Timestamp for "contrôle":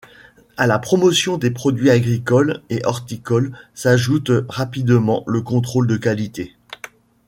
5.43-5.85